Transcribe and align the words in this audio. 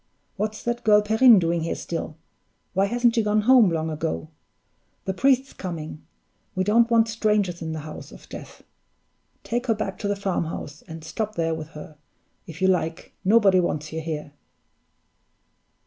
What's 0.35 0.63
that 0.63 0.83
girl 0.83 1.03
Perrine 1.03 1.37
doing 1.37 1.61
here 1.61 1.75
still? 1.75 2.17
Why 2.73 2.85
hasn't 2.87 3.13
she 3.13 3.21
gone 3.21 3.41
home 3.41 3.69
long 3.69 3.91
ago? 3.91 4.29
The 5.05 5.13
priest's 5.13 5.53
coming; 5.53 6.03
we 6.55 6.63
don't 6.63 6.89
want 6.89 7.07
strangers 7.07 7.61
in 7.61 7.73
the 7.73 7.81
house 7.81 8.11
of 8.11 8.27
death. 8.27 8.63
Take 9.43 9.67
her 9.67 9.75
back 9.75 9.99
to 9.99 10.07
the 10.07 10.15
farmhouse, 10.15 10.81
and 10.87 11.03
stop 11.03 11.35
there 11.35 11.53
with 11.53 11.67
her, 11.77 11.99
if 12.47 12.63
you 12.63 12.67
like; 12.67 13.13
nobody 13.23 13.59
wants 13.59 13.93
you 13.93 14.01
here!" 14.01 14.31